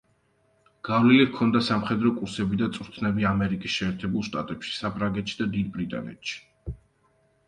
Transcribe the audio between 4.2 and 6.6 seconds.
შტატებში, საფრანგეთში და დიდ ბრიტანეთში.